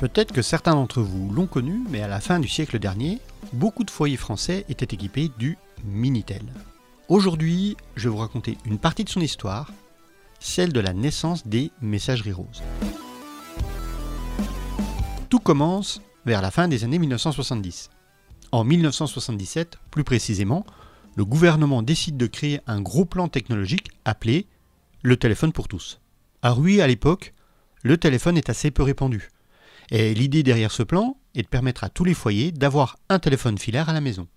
Peut-être 0.00 0.32
que 0.32 0.40
certains 0.40 0.72
d'entre 0.72 1.02
vous 1.02 1.30
l'ont 1.30 1.46
connu, 1.46 1.82
mais 1.90 2.00
à 2.00 2.08
la 2.08 2.20
fin 2.20 2.40
du 2.40 2.48
siècle 2.48 2.78
dernier, 2.78 3.18
beaucoup 3.52 3.84
de 3.84 3.90
foyers 3.90 4.16
français 4.16 4.64
étaient 4.70 4.94
équipés 4.94 5.30
du 5.38 5.58
Minitel. 5.84 6.40
Aujourd'hui, 7.08 7.76
je 7.96 8.08
vais 8.08 8.14
vous 8.14 8.22
raconter 8.22 8.56
une 8.64 8.78
partie 8.78 9.04
de 9.04 9.10
son 9.10 9.20
histoire, 9.20 9.70
celle 10.38 10.72
de 10.72 10.80
la 10.80 10.94
naissance 10.94 11.46
des 11.46 11.70
messageries 11.82 12.32
roses. 12.32 12.62
Tout 15.28 15.38
commence 15.38 16.00
vers 16.24 16.40
la 16.40 16.50
fin 16.50 16.66
des 16.66 16.82
années 16.82 16.98
1970. 16.98 17.90
En 18.52 18.64
1977, 18.64 19.76
plus 19.90 20.04
précisément, 20.04 20.64
le 21.14 21.26
gouvernement 21.26 21.82
décide 21.82 22.16
de 22.16 22.26
créer 22.26 22.60
un 22.66 22.80
gros 22.80 23.04
plan 23.04 23.28
technologique 23.28 23.90
appelé 24.06 24.46
le 25.02 25.18
téléphone 25.18 25.52
pour 25.52 25.68
tous. 25.68 26.00
À 26.40 26.52
Ruy, 26.52 26.80
à 26.80 26.86
l'époque, 26.86 27.34
le 27.82 27.98
téléphone 27.98 28.38
est 28.38 28.48
assez 28.48 28.70
peu 28.70 28.82
répandu. 28.82 29.28
Et 29.90 30.14
l'idée 30.14 30.42
derrière 30.42 30.70
ce 30.70 30.82
plan 30.82 31.16
est 31.34 31.42
de 31.42 31.48
permettre 31.48 31.84
à 31.84 31.88
tous 31.88 32.04
les 32.04 32.14
foyers 32.14 32.52
d'avoir 32.52 32.96
un 33.08 33.18
téléphone 33.18 33.58
filaire 33.58 33.88
à 33.88 33.92
la 33.92 34.00
maison. 34.00 34.28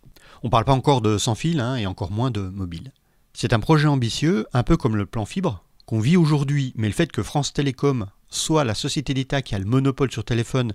On 0.42 0.48
ne 0.48 0.52
parle 0.52 0.66
pas 0.66 0.74
encore 0.74 1.02
de 1.02 1.18
sans 1.18 1.36
fil 1.36 1.60
hein, 1.60 1.76
et 1.76 1.86
encore 1.86 2.12
moins 2.12 2.32
de 2.32 2.42
mobile. 2.42 2.92
C'est 3.34 3.54
un 3.54 3.60
projet 3.60 3.88
ambitieux, 3.88 4.46
un 4.54 4.64
peu 4.64 4.78
comme 4.78 4.96
le 4.96 5.06
plan 5.06 5.26
fibre, 5.26 5.64
qu'on 5.86 6.00
vit 6.00 6.18
aujourd'hui, 6.18 6.74
mais 6.76 6.88
le 6.88 6.94
fait 6.94 7.12
que 7.12 7.24
France 7.24 7.54
Télécom 7.54 8.08
soit 8.30 8.64
la 8.64 8.74
société 8.74 9.14
d'État 9.14 9.42
qui 9.42 9.56
a 9.56 9.60
le 9.60 9.66
monopole 9.66 10.12
sur 10.12 10.24
téléphone 10.24 10.74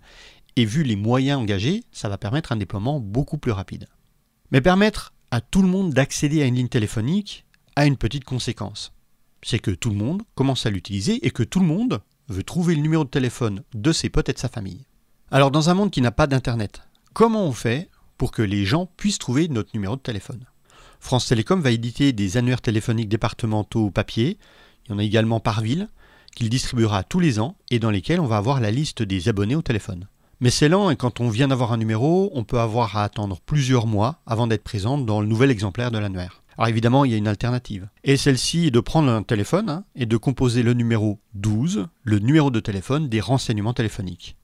et 0.57 0.65
vu 0.65 0.83
les 0.83 0.97
moyens 0.97 1.41
engagés, 1.41 1.85
ça 1.93 2.09
va 2.09 2.19
permettre 2.19 2.53
un 2.53 2.57
déploiement 2.57 3.01
beaucoup 3.01 3.39
plus 3.39 3.53
rapide. 3.53 3.87
Mais 4.51 4.61
permettre 4.61 5.13
à 5.31 5.41
tout 5.41 5.63
le 5.63 5.69
monde 5.69 5.93
d'accéder 5.93 6.43
à 6.43 6.47
une 6.47 6.55
ligne 6.55 6.69
téléphonique 6.69 7.45
a 7.77 7.87
une 7.87 7.97
petite 7.97 8.25
conséquence. 8.25 8.93
C'est 9.43 9.59
que 9.59 9.71
tout 9.71 9.91
le 9.91 9.97
monde 9.97 10.23
commence 10.35 10.67
à 10.67 10.71
l'utiliser 10.71 11.25
et 11.27 11.31
que 11.31 11.43
tout 11.43 11.61
le 11.61 11.67
monde 11.67 12.01
veut 12.29 12.43
trouver 12.43 12.75
le 12.75 12.83
numéro 12.83 13.05
de 13.05 13.09
téléphone 13.09 13.63
de 13.75 13.93
ses 13.93 14.09
potes 14.09 14.29
et 14.29 14.33
de 14.33 14.39
sa 14.39 14.49
famille. 14.49 14.87
Alors 15.31 15.51
dans 15.51 15.71
un 15.71 15.75
monde 15.75 15.91
qui 15.91 16.01
n'a 16.01 16.11
pas 16.11 16.27
d'Internet, 16.27 16.83
comment 17.13 17.45
on 17.45 17.53
fait 17.53 17.89
pour 18.17 18.33
que 18.33 18.43
les 18.43 18.65
gens 18.65 18.87
puissent 18.97 19.19
trouver 19.19 19.49
notre 19.49 19.71
numéro 19.75 19.97
de 19.97 20.01
téléphone? 20.01 20.45
France 21.01 21.27
Télécom 21.27 21.61
va 21.61 21.71
éditer 21.71 22.13
des 22.13 22.37
annuaires 22.37 22.61
téléphoniques 22.61 23.09
départementaux 23.09 23.91
papier, 23.91 24.39
il 24.87 24.93
y 24.93 24.95
en 24.95 24.99
a 24.99 25.05
également 25.05 25.41
par 25.41 25.61
ville, 25.61 25.89
qu'il 26.35 26.51
distribuera 26.51 27.03
tous 27.03 27.21
les 27.21 27.41
ans 27.41 27.57
et 27.71 27.79
dans 27.79 27.91
lesquels 27.91 28.21
on 28.21 28.27
va 28.27 28.37
avoir 28.37 28.61
la 28.61 28.71
liste 28.71 29.03
des 29.03 29.29
abonnés 29.29 29.57
au 29.57 29.63
téléphone. 29.63 30.07
Mais 30.41 30.51
c'est 30.51 30.69
lent 30.69 30.91
et 30.91 30.97
quand 30.97 31.21
on 31.21 31.31
vient 31.31 31.49
d'avoir 31.49 31.73
un 31.73 31.79
numéro, 31.79 32.31
on 32.33 32.45
peut 32.45 32.61
avoir 32.61 32.97
à 32.97 33.05
attendre 33.05 33.41
plusieurs 33.45 33.87
mois 33.87 34.21
avant 34.27 34.47
d'être 34.47 34.63
présent 34.63 34.99
dans 34.99 35.21
le 35.21 35.27
nouvel 35.27 35.51
exemplaire 35.51 35.91
de 35.91 35.99
l'annuaire. 35.99 36.43
Alors 36.59 36.69
évidemment, 36.69 37.05
il 37.05 37.13
y 37.13 37.15
a 37.15 37.19
une 37.19 37.29
alternative. 37.29 37.89
Et 38.03 38.17
celle-ci 38.17 38.67
est 38.67 38.71
de 38.73 38.81
prendre 38.81 39.13
un 39.13 39.23
téléphone 39.23 39.71
hein, 39.71 39.85
et 39.95 40.07
de 40.07 40.17
composer 40.17 40.65
le 40.65 40.75
numéro 40.75 41.21
12, 41.35 41.87
le 42.03 42.19
numéro 42.19 42.51
de 42.51 42.59
téléphone 42.59 43.09
des 43.09 43.21
renseignements 43.21 43.75
téléphoniques. 43.75 44.37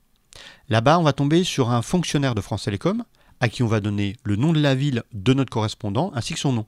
Là-bas, 0.69 1.01
on 1.01 1.03
va 1.03 1.13
tomber 1.13 1.43
sur 1.43 1.71
un 1.71 1.83
fonctionnaire 1.83 2.37
de 2.37 2.41
France 2.41 2.65
Télécom 2.65 3.03
à 3.41 3.49
qui 3.49 3.65
on 3.65 3.67
va 3.67 3.81
donner 3.81 4.15
le 4.23 4.37
nom 4.37 4.53
de 4.53 4.61
la 4.61 4.77
ville 4.77 5.03
de 5.13 5.35
notre 5.35 5.51
correspondant 5.51 6.13
ainsi 6.15 6.35
que 6.35 6.39
son 6.39 6.53
nom. 6.53 6.67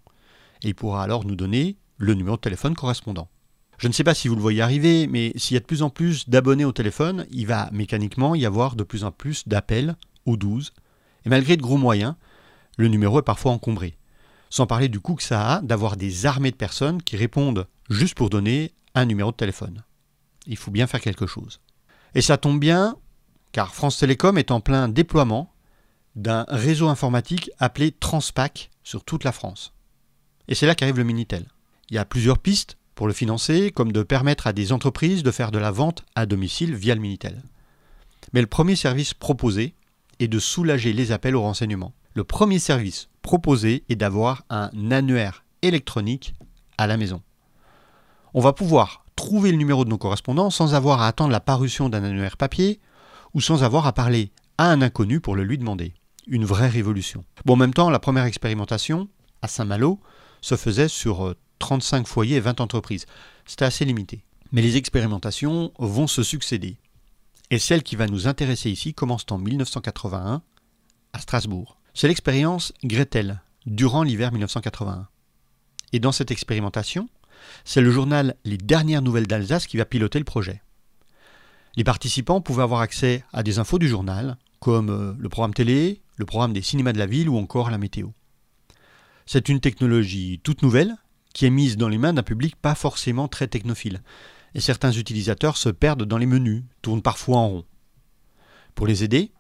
Et 0.65 0.69
il 0.69 0.75
pourra 0.75 1.05
alors 1.05 1.25
nous 1.25 1.37
donner 1.37 1.77
le 1.97 2.15
numéro 2.15 2.35
de 2.35 2.41
téléphone 2.41 2.75
correspondant. 2.75 3.29
Je 3.79 3.87
ne 3.87 3.93
sais 3.93 4.05
pas 4.05 4.15
si 4.15 4.27
vous 4.27 4.35
le 4.35 4.43
voyez 4.43 4.63
arriver, 4.63 5.07
mais 5.07 5.33
s'il 5.37 5.55
y 5.55 5.59
a 5.59 5.61
de 5.61 5.65
plus 5.65 5.83
en 5.83 5.91
plus 5.91 6.29
d'abonnés 6.29 6.65
au 6.65 6.73
téléphone, 6.73 7.25
il 7.31 7.47
va 7.47 7.71
mécaniquement 7.73 8.35
y 8.35 8.47
avoir 8.47 8.75
de 8.75 8.83
plus 8.83 9.05
en 9.05 9.13
plus 9.13 9.47
d'appels 9.47 9.95
au 10.25 10.37
12. 10.37 10.73
Et 11.25 11.29
malgré 11.29 11.57
de 11.57 11.63
gros 11.63 11.77
moyens, 11.77 12.17
le 12.79 12.89
numéro 12.89 13.21
est 13.21 13.25
parfois 13.25 13.53
encombré. 13.53 13.97
Sans 14.51 14.67
parler 14.67 14.89
du 14.89 15.01
coût 15.01 15.15
que 15.15 15.23
ça 15.23 15.57
a 15.57 15.61
d'avoir 15.61 15.97
des 15.97 16.27
armées 16.27 16.51
de 16.51 16.57
personnes 16.57 17.03
qui 17.03 17.17
répondent 17.17 17.67
juste 17.91 18.15
pour 18.15 18.31
donner 18.31 18.73
un 18.95 19.05
numéro 19.05 19.31
de 19.31 19.37
téléphone. 19.37 19.83
Il 20.47 20.57
faut 20.57 20.71
bien 20.71 20.87
faire 20.87 21.01
quelque 21.01 21.27
chose. 21.27 21.61
Et 22.15 22.23
ça 22.23 22.39
tombe 22.39 22.61
bien, 22.61 22.97
car 23.53 23.75
France 23.75 23.99
Télécom 23.99 24.39
est 24.39 24.51
en 24.51 24.61
plein 24.61 24.89
déploiement 24.89 25.53
d'un 26.15 26.47
réseau 26.49 26.89
informatique 26.89 27.51
appelé 27.59 27.93
Transpac 27.93 28.71
sur 28.83 29.05
toute 29.05 29.25
la 29.25 29.33
France. 29.33 29.73
Et 30.49 30.55
c'est 30.55 30.67
là 30.67 30.75
qu'arrive 30.75 30.99
le 30.99 31.05
Minitel. 31.05 31.47
Il 31.91 31.97
y 31.97 31.99
a 31.99 32.05
plusieurs 32.05 32.39
pistes 32.39 32.79
pour 32.95 33.07
le 33.07 33.13
financer, 33.13 33.71
comme 33.71 33.93
de 33.93 34.03
permettre 34.03 34.47
à 34.47 34.53
des 34.53 34.73
entreprises 34.73 35.23
de 35.23 35.31
faire 35.31 35.51
de 35.51 35.59
la 35.59 35.71
vente 35.71 36.05
à 36.15 36.25
domicile 36.25 36.75
via 36.75 36.95
le 36.95 37.01
Minitel. 37.01 37.43
Mais 38.33 38.41
le 38.41 38.47
premier 38.47 38.77
service 38.77 39.13
proposé 39.13 39.75
est 40.19 40.29
de 40.29 40.39
soulager 40.39 40.93
les 40.93 41.13
appels 41.13 41.37
au 41.37 41.43
renseignement. 41.43 41.93
Le 42.15 42.25
premier 42.25 42.59
service 42.59 43.09
proposé 43.27 43.83
est 43.89 43.97
d'avoir 43.97 44.45
un 44.51 44.71
annuaire 44.93 45.45
électronique 45.63 46.37
à 46.79 46.87
la 46.87 46.97
maison. 46.97 47.23
On 48.35 48.41
va 48.41 48.53
pouvoir 48.53 49.05
trouver 49.17 49.51
le 49.51 49.57
numéro 49.57 49.85
de 49.85 49.91
nos 49.91 49.99
correspondants 49.99 50.49
sans 50.49 50.77
avoir 50.77 51.03
à 51.03 51.09
attendre 51.09 51.33
la 51.33 51.41
parution 51.41 51.89
d'un 51.89 52.05
annuaire 52.05 52.37
papier 52.37 52.79
ou 53.35 53.41
sans 53.41 53.65
avoir 53.65 53.85
à 53.89 53.93
parler 53.93 54.31
à 54.59 54.71
un 54.71 54.81
inconnu 54.81 55.21
pour 55.21 55.35
le 55.35 55.43
lui 55.43 55.59
demander. 55.59 55.93
Une 56.29 56.45
vraie 56.45 56.69
révolution. 56.69 57.25
Bon, 57.45 57.55
en 57.55 57.57
même 57.57 57.75
temps, 57.75 57.91
la 57.91 57.99
première 57.99 58.27
expérimentation, 58.27 59.09
à 59.43 59.49
Saint-Malo, 59.49 59.99
se 60.41 60.55
faisait 60.55 60.87
sur 60.87 61.35
35 61.59 62.03
euh, 62.03 62.05
foyers 62.05 62.37
et 62.37 62.41
20 62.41 62.61
entreprises. 62.61 63.07
C'était 63.45 63.65
assez 63.65 63.85
limité. 63.85 64.23
Mais 64.53 64.63
les 64.63 64.77
expérimentations 64.77 65.73
vont 65.81 66.07
se 66.07 66.23
succéder. 66.23 66.77
Et 67.51 67.59
celle 67.59 67.83
qui 67.83 67.97
va 67.97 68.07
nous 68.07 68.29
intéresser 68.29 68.71
ici 68.71 68.95
commence 68.95 69.27
en 69.31 69.39
1981 69.39 70.43
à 71.13 71.19
Strasbourg. 71.19 71.76
C'est 71.99 72.09
l'expérience 72.09 72.75
Gretel, 72.85 73.41
durant 73.65 74.03
l'hiver 74.03 74.31
1981. 74.31 75.09
Et 75.95 75.99
dans 75.99 76.13
cette 76.13 76.31
expérimentation, 76.31 77.09
c'est 77.65 77.81
le 77.81 77.91
journal 77.91 78.37
Les 78.45 78.59
Dernières 78.59 79.01
Nouvelles 79.01 79.27
d'Alsace 79.27 79.67
qui 79.67 79.79
va 79.79 79.87
piloter 79.87 80.19
le 80.19 80.27
projet. 80.27 80.61
Les 81.75 81.85
participants 81.85 82.43
pouvaient 82.43 82.65
avoir 82.65 82.83
accès 82.83 83.25
à 83.33 83.43
des 83.43 83.59
infos 83.59 83.79
du 83.79 83.89
journal, 83.89 84.37
comme 84.61 84.91
euh, 84.91 85.15
le 85.19 85.31
programme 85.31 85.55
télé, 85.55 86.03
le 86.17 86.27
programme 86.27 86.53
des 86.53 86.61
cinémas 86.61 86.93
de 86.93 86.99
la 86.99 87.07
ville 87.07 87.31
ou 87.31 87.39
encore 87.39 87.71
la 87.71 87.79
météo. 87.79 88.09
C'est 89.25 89.49
une 89.49 89.61
technologie 89.61 90.39
toute 90.45 90.61
nouvelle 90.61 90.97
qui 91.33 91.47
est 91.47 91.51
mise 91.51 91.79
dans 91.79 91.89
les 91.89 91.97
mains 91.97 92.13
d'un 92.13 92.23
public 92.23 92.57
pas 92.57 92.75
forcément 92.75 93.27
très 93.27 93.49
technophile, 93.49 94.03
et 94.55 94.61
certains 94.61 94.93
utilisateurs 94.93 95.57
se 95.57 95.71
perdent 95.71 96.05
dans 96.05 96.19
les 96.19 96.27
menus, 96.27 96.63
tournent 96.83 97.01
parfois 97.01 97.39
en 97.39 97.49
rond. 97.49 97.65
Pour 98.75 98.87
les 98.87 99.03
aider, 99.03 99.33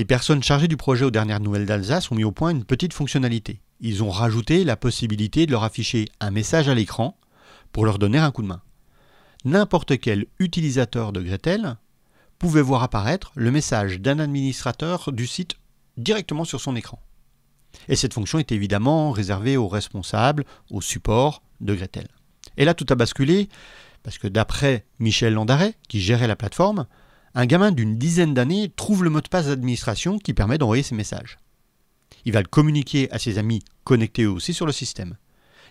les 0.00 0.06
personnes 0.06 0.42
chargées 0.42 0.66
du 0.66 0.78
projet 0.78 1.04
aux 1.04 1.10
dernières 1.10 1.40
nouvelles 1.40 1.66
d'Alsace 1.66 2.10
ont 2.10 2.14
mis 2.14 2.24
au 2.24 2.32
point 2.32 2.52
une 2.52 2.64
petite 2.64 2.94
fonctionnalité. 2.94 3.60
Ils 3.80 4.02
ont 4.02 4.08
rajouté 4.08 4.64
la 4.64 4.78
possibilité 4.78 5.44
de 5.44 5.50
leur 5.50 5.62
afficher 5.62 6.06
un 6.20 6.30
message 6.30 6.70
à 6.70 6.74
l'écran 6.74 7.18
pour 7.70 7.84
leur 7.84 7.98
donner 7.98 8.16
un 8.16 8.30
coup 8.30 8.40
de 8.40 8.46
main. 8.46 8.62
N'importe 9.44 10.00
quel 10.00 10.24
utilisateur 10.38 11.12
de 11.12 11.20
Gretel 11.20 11.76
pouvait 12.38 12.62
voir 12.62 12.82
apparaître 12.82 13.30
le 13.34 13.50
message 13.50 14.00
d'un 14.00 14.20
administrateur 14.20 15.12
du 15.12 15.26
site 15.26 15.56
directement 15.98 16.46
sur 16.46 16.62
son 16.62 16.76
écran. 16.76 16.98
Et 17.88 17.94
cette 17.94 18.14
fonction 18.14 18.38
est 18.38 18.52
évidemment 18.52 19.10
réservée 19.10 19.58
aux 19.58 19.68
responsables, 19.68 20.46
au 20.70 20.80
support 20.80 21.42
de 21.60 21.74
Gretel. 21.74 22.08
Et 22.56 22.64
là, 22.64 22.72
tout 22.72 22.86
a 22.88 22.94
basculé, 22.94 23.50
parce 24.02 24.16
que 24.16 24.28
d'après 24.28 24.86
Michel 24.98 25.34
Landaret, 25.34 25.74
qui 25.88 26.00
gérait 26.00 26.26
la 26.26 26.36
plateforme, 26.36 26.86
un 27.34 27.46
gamin 27.46 27.70
d'une 27.70 27.96
dizaine 27.96 28.34
d'années 28.34 28.72
trouve 28.74 29.04
le 29.04 29.10
mot 29.10 29.20
de 29.20 29.28
passe 29.28 29.46
d'administration 29.46 30.18
qui 30.18 30.34
permet 30.34 30.58
d'envoyer 30.58 30.82
ses 30.82 30.94
messages. 30.94 31.38
Il 32.24 32.32
va 32.32 32.42
le 32.42 32.48
communiquer 32.48 33.10
à 33.12 33.18
ses 33.18 33.38
amis 33.38 33.62
connectés 33.84 34.24
eux 34.24 34.30
aussi 34.30 34.52
sur 34.52 34.66
le 34.66 34.72
système. 34.72 35.16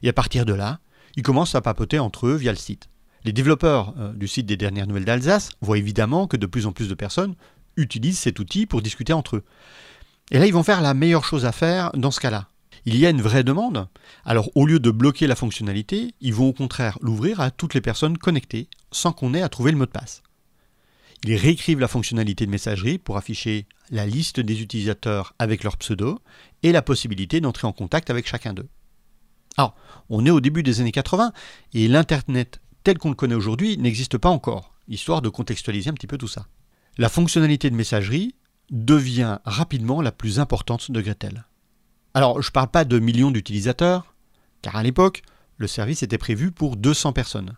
Et 0.01 0.09
à 0.09 0.13
partir 0.13 0.45
de 0.45 0.53
là, 0.53 0.79
ils 1.15 1.23
commencent 1.23 1.55
à 1.55 1.61
papoter 1.61 1.99
entre 1.99 2.27
eux 2.27 2.35
via 2.35 2.51
le 2.51 2.57
site. 2.57 2.89
Les 3.25 3.33
développeurs 3.33 3.93
euh, 3.97 4.13
du 4.13 4.27
site 4.27 4.45
des 4.45 4.57
dernières 4.57 4.87
nouvelles 4.87 5.05
d'Alsace 5.05 5.49
voient 5.61 5.77
évidemment 5.77 6.27
que 6.27 6.37
de 6.37 6.45
plus 6.45 6.65
en 6.65 6.71
plus 6.71 6.87
de 6.87 6.93
personnes 6.93 7.35
utilisent 7.75 8.19
cet 8.19 8.39
outil 8.39 8.65
pour 8.65 8.81
discuter 8.81 9.13
entre 9.13 9.37
eux. 9.37 9.43
Et 10.31 10.39
là, 10.39 10.45
ils 10.45 10.53
vont 10.53 10.63
faire 10.63 10.81
la 10.81 10.93
meilleure 10.93 11.25
chose 11.25 11.45
à 11.45 11.51
faire 11.51 11.91
dans 11.93 12.11
ce 12.11 12.19
cas-là. 12.19 12.47
Il 12.85 12.95
y 12.95 13.05
a 13.05 13.09
une 13.09 13.21
vraie 13.21 13.43
demande. 13.43 13.89
Alors, 14.23 14.49
au 14.55 14.65
lieu 14.65 14.79
de 14.79 14.91
bloquer 14.91 15.27
la 15.27 15.35
fonctionnalité, 15.35 16.13
ils 16.21 16.33
vont 16.33 16.49
au 16.49 16.53
contraire 16.53 16.97
l'ouvrir 17.01 17.41
à 17.41 17.51
toutes 17.51 17.73
les 17.73 17.81
personnes 17.81 18.17
connectées 18.17 18.69
sans 18.91 19.11
qu'on 19.11 19.33
ait 19.33 19.41
à 19.41 19.49
trouver 19.49 19.71
le 19.71 19.77
mot 19.77 19.85
de 19.85 19.91
passe. 19.91 20.23
Ils 21.25 21.35
réécrivent 21.35 21.79
la 21.79 21.87
fonctionnalité 21.87 22.45
de 22.45 22.51
messagerie 22.51 22.97
pour 22.97 23.17
afficher 23.17 23.65
la 23.89 24.05
liste 24.05 24.39
des 24.39 24.61
utilisateurs 24.61 25.33
avec 25.37 25.63
leur 25.63 25.77
pseudo 25.77 26.19
et 26.63 26.71
la 26.71 26.81
possibilité 26.81 27.41
d'entrer 27.41 27.67
en 27.67 27.73
contact 27.73 28.09
avec 28.09 28.27
chacun 28.27 28.53
d'eux. 28.53 28.69
Alors, 29.57 29.75
on 30.09 30.25
est 30.25 30.31
au 30.31 30.39
début 30.39 30.63
des 30.63 30.79
années 30.79 30.91
80 30.91 31.33
et 31.73 31.87
l'Internet 31.87 32.61
tel 32.83 32.97
qu'on 32.97 33.09
le 33.09 33.15
connaît 33.15 33.35
aujourd'hui 33.35 33.77
n'existe 33.77 34.17
pas 34.17 34.29
encore, 34.29 34.73
histoire 34.87 35.21
de 35.21 35.29
contextualiser 35.29 35.89
un 35.89 35.93
petit 35.93 36.07
peu 36.07 36.17
tout 36.17 36.27
ça. 36.27 36.47
La 36.97 37.09
fonctionnalité 37.09 37.69
de 37.69 37.75
messagerie 37.75 38.35
devient 38.71 39.39
rapidement 39.45 40.01
la 40.01 40.11
plus 40.11 40.39
importante 40.39 40.91
de 40.91 41.01
Gretel. 41.01 41.45
Alors, 42.13 42.41
je 42.41 42.49
ne 42.49 42.51
parle 42.53 42.69
pas 42.69 42.85
de 42.85 42.99
millions 42.99 43.31
d'utilisateurs, 43.31 44.15
car 44.61 44.75
à 44.75 44.83
l'époque, 44.83 45.23
le 45.57 45.67
service 45.67 46.03
était 46.03 46.17
prévu 46.17 46.51
pour 46.51 46.77
200 46.77 47.13
personnes. 47.13 47.55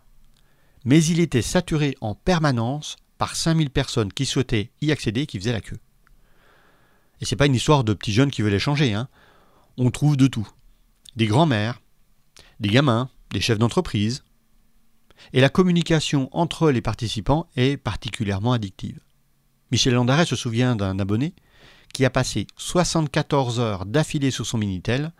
Mais 0.84 1.02
il 1.04 1.20
était 1.20 1.42
saturé 1.42 1.96
en 2.00 2.14
permanence 2.14 2.96
par 3.22 3.36
5000 3.36 3.70
personnes 3.70 4.12
qui 4.12 4.26
souhaitaient 4.26 4.72
y 4.80 4.90
accéder 4.90 5.20
et 5.20 5.26
qui 5.26 5.38
faisaient 5.38 5.52
la 5.52 5.60
queue. 5.60 5.78
Et 7.20 7.24
c'est 7.24 7.36
pas 7.36 7.46
une 7.46 7.54
histoire 7.54 7.84
de 7.84 7.94
petits 7.94 8.12
jeunes 8.12 8.32
qui 8.32 8.42
veulent 8.42 8.52
échanger, 8.52 8.94
hein. 8.94 9.06
On 9.76 9.92
trouve 9.92 10.16
de 10.16 10.26
tout. 10.26 10.48
Des 11.14 11.26
grands-mères, 11.26 11.80
des 12.58 12.68
gamins, 12.68 13.10
des 13.30 13.40
chefs 13.40 13.60
d'entreprise. 13.60 14.24
Et 15.32 15.40
la 15.40 15.50
communication 15.50 16.28
entre 16.32 16.72
les 16.72 16.80
participants 16.80 17.46
est 17.54 17.76
particulièrement 17.76 18.54
addictive. 18.54 18.98
Michel 19.70 19.94
Landaret 19.94 20.26
se 20.26 20.34
souvient 20.34 20.74
d'un 20.74 20.98
abonné 20.98 21.32
qui 21.94 22.04
a 22.04 22.10
passé 22.10 22.48
74 22.56 23.60
heures 23.60 23.86
d'affilée 23.86 24.32
sur 24.32 24.46
son 24.46 24.58
Minitel 24.58 25.12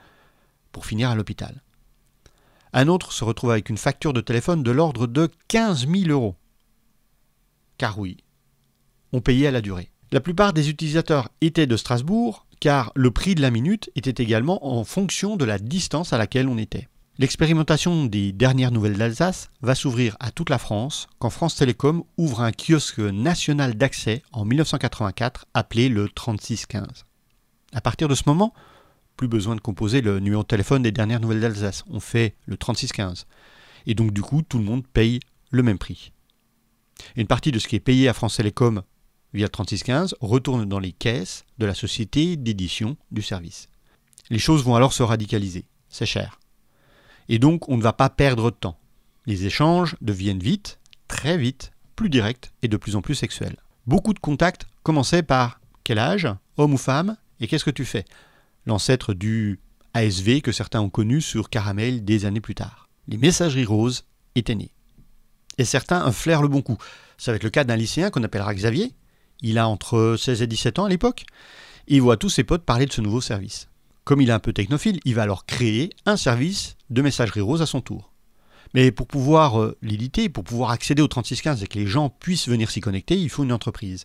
pour 0.73 0.87
finir 0.87 1.09
à 1.09 1.15
l'hôpital. 1.15 1.63
Un 2.73 2.89
autre 2.89 3.13
se 3.13 3.23
retrouve 3.23 3.53
avec 3.53 3.71
une 3.71 3.79
facture 3.79 4.13
de 4.13 4.21
téléphone 4.21 4.65
de 4.65 4.73
l'ordre 4.73 5.07
de 5.07 5.31
15 5.47 5.87
000 5.87 6.11
euros. 6.11 6.35
Car 7.83 7.99
oui, 7.99 8.19
on 9.13 9.21
payait 9.21 9.49
à 9.49 9.51
la 9.51 9.61
durée. 9.61 9.91
La 10.13 10.21
plupart 10.21 10.53
des 10.53 10.71
utilisateurs 10.71 11.31
étaient 11.41 11.67
de 11.67 11.77
Strasbourg, 11.77 12.47
car 12.61 12.93
le 12.95 13.11
prix 13.11 13.35
de 13.35 13.43
la 13.43 13.51
minute 13.51 13.91
était 13.97 14.23
également 14.23 14.65
en 14.65 14.85
fonction 14.85 15.37
de 15.37 15.45
la 15.45 15.59
distance 15.59 16.13
à 16.13 16.17
laquelle 16.17 16.47
on 16.47 16.59
était. 16.59 16.87
L'expérimentation 17.19 18.05
des 18.05 18.31
dernières 18.31 18.71
nouvelles 18.71 18.97
d'Alsace 18.97 19.51
va 19.63 19.75
s'ouvrir 19.75 20.17
à 20.21 20.31
toute 20.31 20.49
la 20.49 20.59
France 20.59 21.09
quand 21.19 21.29
France 21.31 21.57
Télécom 21.57 22.05
ouvre 22.19 22.43
un 22.43 22.53
kiosque 22.53 23.01
national 23.01 23.75
d'accès 23.75 24.23
en 24.31 24.45
1984 24.45 25.47
appelé 25.53 25.89
le 25.89 26.09
3615. 26.09 26.87
À 27.73 27.81
partir 27.81 28.07
de 28.07 28.15
ce 28.15 28.23
moment, 28.27 28.55
plus 29.17 29.27
besoin 29.27 29.57
de 29.57 29.61
composer 29.61 30.03
le 30.03 30.21
numéro 30.21 30.43
de 30.43 30.47
téléphone 30.47 30.83
des 30.83 30.93
dernières 30.93 31.19
nouvelles 31.19 31.41
d'Alsace. 31.41 31.83
On 31.91 31.99
fait 31.99 32.37
le 32.47 32.57
3615. 32.57 33.27
Et 33.87 33.95
donc 33.95 34.13
du 34.13 34.23
coup, 34.23 34.43
tout 34.43 34.59
le 34.59 34.65
monde 34.65 34.87
paye 34.87 35.19
le 35.51 35.65
même 35.65 35.79
prix. 35.79 36.13
Une 37.17 37.27
partie 37.27 37.53
de 37.53 37.59
ce 37.59 37.69
qui 37.69 37.77
est 37.77 37.81
payé 37.81 38.09
à 38.09 38.13
France 38.13 38.37
Télécom 38.37 38.83
via 39.35 39.47
le 39.47 39.49
3615 39.49 40.15
retourne 40.21 40.67
dans 40.67 40.79
les 40.79 40.93
caisses 40.93 41.45
de 41.59 41.67
la 41.67 41.75
société 41.75 42.37
d'édition 42.37 42.97
du 43.11 43.23
service. 43.23 43.69
Les 44.31 44.39
choses 44.39 44.65
vont 44.65 44.75
alors 44.75 44.93
se 44.93 45.03
radicaliser. 45.03 45.65
C'est 45.89 46.07
cher. 46.07 46.39
Et 47.29 47.39
donc 47.39 47.69
on 47.69 47.77
ne 47.77 47.83
va 47.83 47.93
pas 47.93 48.11
perdre 48.11 48.51
de 48.51 48.57
temps. 48.57 48.79
Les 49.27 49.47
échanges 49.47 49.97
deviennent 50.01 50.43
vite, 50.43 50.81
très 51.09 51.39
vite, 51.39 51.73
plus 51.97 52.11
directs 52.11 52.53
et 52.63 52.69
de 52.69 52.77
plus 52.77 52.97
en 52.97 53.03
plus 53.03 53.15
sexuels. 53.15 53.57
Beaucoup 53.87 54.15
de 54.15 54.19
contacts 54.19 54.67
commençaient 54.83 55.23
par 55.23 55.61
quel 55.85 55.99
âge, 55.99 56.29
homme 56.57 56.75
ou 56.75 56.79
femme, 56.79 57.17
et 57.41 57.47
qu'est-ce 57.47 57.65
que 57.65 57.71
tu 57.71 57.85
fais? 57.85 58.05
L'ancêtre 58.67 59.15
du 59.15 59.61
ASV 59.95 60.41
que 60.41 60.53
certains 60.53 60.81
ont 60.81 60.91
connu 60.91 61.21
sur 61.21 61.51
Caramel 61.51 62.05
des 62.05 62.25
années 62.25 62.41
plus 62.41 62.55
tard. 62.55 62.89
Les 63.09 63.19
messageries 63.19 63.65
roses 63.65 64.05
étaient 64.35 64.55
nées. 64.55 64.73
Et 65.59 65.65
certains 65.65 66.11
flairent 66.13 66.43
le 66.43 66.49
bon 66.49 66.63
coup. 66.63 66.79
Ça 67.19 67.33
va 67.33 67.37
être 67.37 67.45
le 67.45 67.51
cas 67.51 67.65
d'un 67.65 67.77
lycéen 67.77 68.11
qu'on 68.11 68.23
appellera 68.23 68.55
Xavier. 68.55 68.93
Il 69.41 69.59
a 69.59 69.69
entre 69.69 70.17
16 70.19 70.43
et 70.43 70.47
17 70.47 70.79
ans 70.79 70.85
à 70.85 70.89
l'époque. 70.89 71.25
Il 71.89 72.01
voit 72.01 72.17
tous 72.17 72.31
ses 72.31 72.45
potes 72.45 72.65
parler 72.65 72.87
de 72.87 72.93
ce 72.93 73.01
nouveau 73.01 73.21
service. 73.21 73.69
Comme 74.05 74.21
il 74.21 74.31
est 74.31 74.33
un 74.33 74.39
peu 74.39 74.53
technophile, 74.53 75.01
il 75.05 75.15
va 75.15 75.23
alors 75.23 75.47
créer 75.47 75.91
un 76.07 76.17
service 76.17 76.77
de 76.91 77.03
messagerie 77.03 77.41
rose 77.41 77.63
à 77.63 77.67
son 77.67 77.81
tour. 77.81 78.13
Mais 78.75 78.91
pour 78.91 79.07
pouvoir 79.07 79.61
euh, 79.61 79.77
l'éditer, 79.83 80.29
pour 80.29 80.45
pouvoir 80.45 80.71
accéder 80.71 81.03
au 81.03 81.09
3615 81.09 81.63
et 81.63 81.67
que 81.67 81.79
les 81.79 81.87
gens 81.87 82.09
puissent 82.09 82.49
venir 82.49 82.71
s'y 82.71 82.81
connecter, 82.81 83.17
il 83.17 83.29
faut 83.29 83.45
une 83.45 83.53
entreprise. 83.53 84.05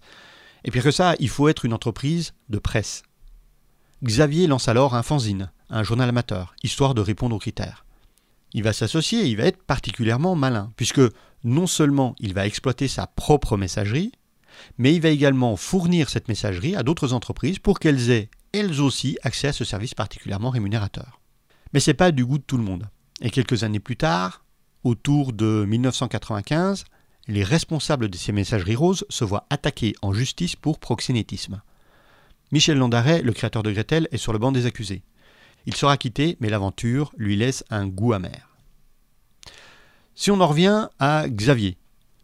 Et 0.66 0.72
pire 0.72 0.84
que 0.84 0.92
ça, 0.92 1.16
il 1.20 1.30
faut 1.30 1.48
être 1.48 1.66
une 1.66 1.74
entreprise 1.74 2.34
de 2.50 2.60
presse. 2.60 3.04
Xavier 4.04 4.48
lance 4.48 4.68
alors 4.68 4.94
un 4.94 5.04
fanzine, 5.04 5.52
un 5.70 5.84
journal 5.84 6.10
amateur, 6.10 6.56
histoire 6.64 6.94
de 6.94 7.02
répondre 7.02 7.36
aux 7.36 7.40
critères. 7.40 7.86
Il 8.54 8.64
va 8.64 8.74
s'associer 8.74 9.26
il 9.26 9.38
va 9.38 9.46
être 9.46 9.64
particulièrement 9.64 10.36
malin, 10.36 10.72
puisque 10.76 11.02
non 11.48 11.66
seulement 11.66 12.14
il 12.20 12.34
va 12.34 12.46
exploiter 12.46 12.88
sa 12.88 13.08
propre 13.08 13.58
messagerie, 13.58 14.12
mais 14.78 14.94
il 14.94 15.02
va 15.02 15.10
également 15.10 15.56
fournir 15.56 16.10
cette 16.10 16.28
messagerie 16.28 16.76
à 16.76 16.84
d'autres 16.84 17.14
entreprises 17.14 17.60
pour 17.60 17.80
qu'elles 17.80 18.12
aient 18.12 18.30
elles 18.54 18.82
aussi 18.82 19.18
accès 19.24 19.48
à 19.48 19.54
ce 19.54 19.64
service 19.64 19.94
particulièrement 19.94 20.50
rémunérateur. 20.50 21.22
Mais 21.74 21.80
ce 21.80 21.90
n'est 21.92 21.96
pas 21.96 22.12
du 22.12 22.26
goût 22.26 22.38
de 22.38 22.44
tout 22.44 22.58
le 22.58 22.64
monde. 22.64 22.90
Et 23.22 23.30
quelques 23.30 23.64
années 23.64 23.80
plus 23.80 23.98
tard, 23.98 24.46
autour 24.84 25.34
de 25.34 25.66
1995, 25.68 26.86
les 27.28 27.44
responsables 27.44 28.10
de 28.10 28.18
ces 28.18 28.32
messageries 28.32 28.76
roses 28.76 29.06
se 29.10 29.24
voient 29.24 29.48
attaqués 29.50 29.96
en 30.02 30.14
justice 30.14 30.56
pour 30.56 30.80
proxénétisme. 30.80 31.62
Michel 32.52 32.78
Landaret, 32.78 33.22
le 33.22 33.34
créateur 33.34 33.64
de 33.64 33.72
Gretel, 33.72 34.08
est 34.12 34.18
sur 34.18 34.34
le 34.34 34.40
banc 34.40 34.52
des 34.52 34.66
accusés. 34.66 35.04
Il 35.66 35.76
sera 35.76 35.98
quitté, 35.98 36.38
mais 36.40 36.50
l'aventure 36.50 37.12
lui 37.18 37.36
laisse 37.36 37.64
un 37.70 37.88
goût 37.88 38.14
amer. 38.14 38.57
Si 40.20 40.32
on 40.32 40.42
en 40.42 40.48
revient 40.48 40.88
à 40.98 41.30
Xavier, 41.30 41.78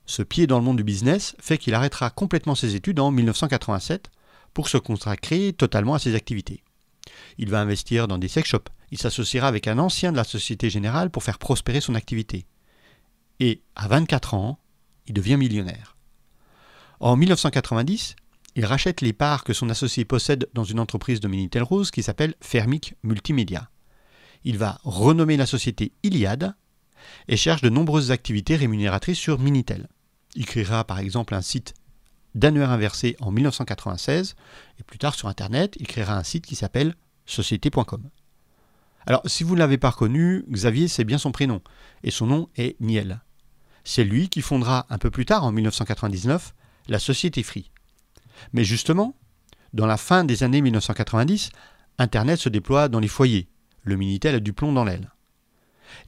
ce 0.07 0.24
pied 0.24 0.48
dans 0.48 0.57
le 0.57 0.63
monde 0.66 0.78
du 0.78 0.84
business 0.84 1.36
fait 1.40 1.60
qu'il 1.60 1.75
arrêtera 1.75 2.10
complètement 2.10 2.56
ses 2.56 2.74
études 2.74 3.00
en 3.00 3.12
1987 3.12 4.10
pour 4.56 4.68
se 4.68 4.80
consacrer 4.80 5.54
totalement 5.54 5.94
à 5.94 6.00
ses 6.00 6.16
activités. 6.16 6.63
Il 7.38 7.51
va 7.51 7.62
investir 7.62 8.07
dans 8.07 8.18
des 8.18 8.30
sex 8.30 8.50
shops, 8.50 8.72
il 8.90 8.98
s'associera 8.98 9.48
avec 9.48 9.68
un 9.68 9.78
ancien 9.78 10.12
de 10.12 10.18
la 10.18 10.24
Société 10.24 10.72
Générale 10.72 11.12
pour 11.12 11.22
faire 11.22 11.38
prospérer 11.38 11.81
son 11.81 11.94
activité. 11.94 12.48
Et 13.40 13.62
à 13.75 13.88
24 13.88 14.34
ans, 14.34 14.57
il 15.06 15.13
devient 15.13 15.38
millionnaire. 15.38 15.96
En 17.00 17.16
1990, 17.16 18.16
il 18.56 18.66
rachète 18.66 19.01
les 19.01 19.13
parts 19.13 19.44
que 19.44 19.54
son 19.54 19.69
associé 19.69 20.04
possède 20.04 20.50
dans 20.56 20.63
une 20.63 20.80
entreprise 20.80 21.19
de 21.19 21.28
Minitel 21.28 21.62
Rose 21.62 21.92
qui 21.92 22.01
s'appelle 22.01 22.34
Fermic 22.42 22.96
Multimédia. 23.04 23.69
Il 24.46 24.57
va 24.57 24.80
renommer 24.84 25.38
la 25.38 25.46
société 25.46 25.92
Iliad 26.01 26.56
et 27.28 27.38
cherche 27.38 27.62
de 27.62 27.70
nombreuses 27.70 28.12
activités 28.12 28.56
rémunératrices 28.56 29.18
sur 29.18 29.40
Minitel. 29.40 29.88
Il 30.36 30.46
créera 30.46 30.84
par 30.84 31.00
exemple 31.00 31.36
un 31.36 31.42
site 31.42 31.74
d'annuaire 32.36 32.72
inversé 32.72 33.16
en 33.20 33.32
1996 33.32 34.36
et 34.80 34.84
plus 34.84 34.98
tard 34.98 35.16
sur 35.16 35.28
Internet, 35.28 35.76
il 35.80 35.88
créera 35.88 36.18
un 36.18 36.24
site 36.24 36.46
qui 36.46 36.56
s'appelle 36.56 36.96
société.com. 37.26 38.10
Alors, 39.06 39.22
si 39.26 39.44
vous 39.44 39.56
ne 39.56 39.60
l'avez 39.60 39.78
pas 39.78 39.92
reconnu, 39.92 40.46
Xavier, 40.50 40.88
c'est 40.88 41.04
bien 41.04 41.18
son 41.18 41.32
prénom 41.32 41.62
et 42.04 42.12
son 42.12 42.26
nom 42.26 42.50
est 42.56 42.80
Niel. 42.80 43.22
C'est 43.84 44.04
lui 44.04 44.30
qui 44.30 44.42
fondera 44.42 44.86
un 44.90 44.98
peu 44.98 45.12
plus 45.12 45.26
tard, 45.26 45.44
en 45.44 45.52
1999, 45.52 46.54
la 46.88 47.00
société 47.00 47.44
Free. 47.44 47.70
Mais 48.54 48.64
justement, 48.64 49.16
dans 49.74 49.86
la 49.86 49.98
fin 49.98 50.24
des 50.24 50.44
années 50.44 50.62
1990, 50.62 51.50
Internet 51.98 52.40
se 52.40 52.50
déploie 52.50 52.88
dans 52.88 53.00
les 53.00 53.08
foyers. 53.08 53.50
Le 53.84 53.98
Minitel 53.98 54.36
a 54.36 54.40
du 54.40 54.54
plomb 54.54 54.72
dans 54.72 54.86
l'aile. 54.86 55.12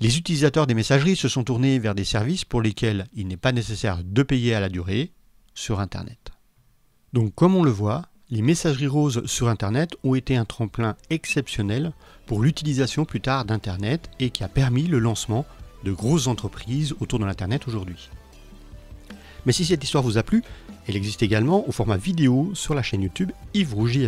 Les 0.02 0.18
utilisateurs 0.18 0.68
des 0.68 0.74
messageries 0.74 1.16
se 1.16 1.28
sont 1.28 1.44
tournés 1.44 1.80
vers 1.80 1.96
des 1.96 2.04
services 2.04 2.46
pour 2.46 2.62
lesquels 2.62 3.08
il 3.14 3.28
n'est 3.28 3.38
pas 3.38 3.52
nécessaire 3.52 4.00
de 4.04 4.24
payer 4.24 4.54
à 4.54 4.60
la 4.60 4.70
durée 4.70 5.12
sur 5.54 5.80
Internet. 5.80 6.32
Donc 7.14 7.34
comme 7.34 7.56
on 7.56 7.64
le 7.64 7.72
voit, 7.72 8.04
les 8.30 8.42
messageries 8.42 8.88
roses 8.88 9.26
sur 9.26 9.48
Internet 9.48 9.96
ont 10.04 10.16
été 10.16 10.36
un 10.36 10.46
tremplin 10.46 10.96
exceptionnel 11.10 11.94
pour 12.26 12.42
l'utilisation 12.42 13.06
plus 13.06 13.22
tard 13.22 13.46
d'Internet 13.46 14.10
et 14.20 14.32
qui 14.32 14.44
a 14.44 14.48
permis 14.48 14.88
le 14.88 15.00
lancement 15.00 15.46
de 15.84 15.92
grosses 15.92 16.28
entreprises 16.28 16.96
autour 17.00 17.20
de 17.20 17.26
l'Internet 17.26 17.68
aujourd'hui. 17.68 18.10
Mais 19.46 19.54
si 19.54 19.64
cette 19.64 19.84
histoire 19.84 20.04
vous 20.04 20.18
a 20.18 20.24
plu, 20.24 20.44
elle 20.88 20.96
existe 20.96 21.22
également 21.22 21.68
au 21.68 21.72
format 21.72 21.98
vidéo 21.98 22.52
sur 22.56 22.74
la 22.74 22.82
chaîne 22.82 23.04
YouTube 23.04 23.32
Yves 23.54 23.76
Rougy. 23.76 24.08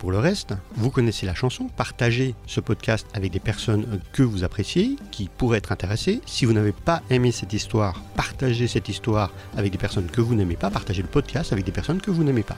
Pour 0.00 0.12
le 0.12 0.18
reste, 0.18 0.54
vous 0.76 0.90
connaissez 0.90 1.26
la 1.26 1.34
chanson, 1.34 1.68
partagez 1.76 2.34
ce 2.46 2.60
podcast 2.60 3.06
avec 3.12 3.32
des 3.32 3.38
personnes 3.38 4.00
que 4.14 4.22
vous 4.22 4.44
appréciez, 4.44 4.96
qui 5.10 5.28
pourraient 5.28 5.58
être 5.58 5.72
intéressées. 5.72 6.22
Si 6.24 6.46
vous 6.46 6.54
n'avez 6.54 6.72
pas 6.72 7.02
aimé 7.10 7.32
cette 7.32 7.52
histoire, 7.52 8.02
partagez 8.16 8.66
cette 8.66 8.88
histoire 8.88 9.30
avec 9.58 9.72
des 9.72 9.76
personnes 9.76 10.10
que 10.10 10.22
vous 10.22 10.34
n'aimez 10.34 10.56
pas, 10.56 10.70
partagez 10.70 11.02
le 11.02 11.08
podcast 11.08 11.52
avec 11.52 11.66
des 11.66 11.70
personnes 11.70 12.00
que 12.00 12.10
vous 12.10 12.24
n'aimez 12.24 12.42
pas. 12.42 12.56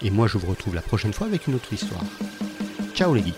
Et 0.00 0.08
moi 0.08 0.26
je 0.26 0.38
vous 0.38 0.46
retrouve 0.46 0.74
la 0.74 0.80
prochaine 0.80 1.12
fois 1.12 1.26
avec 1.26 1.46
une 1.46 1.54
autre 1.54 1.70
histoire. 1.70 2.00
Ciao 2.94 3.12
les 3.12 3.24
geeks 3.24 3.36